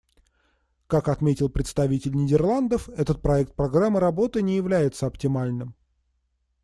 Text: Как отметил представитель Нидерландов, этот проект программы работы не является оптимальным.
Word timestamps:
Как 0.87 1.09
отметил 1.09 1.47
представитель 1.47 2.15
Нидерландов, 2.15 2.89
этот 2.89 3.21
проект 3.21 3.53
программы 3.53 3.99
работы 3.99 4.41
не 4.41 4.55
является 4.57 5.05
оптимальным. 5.05 5.75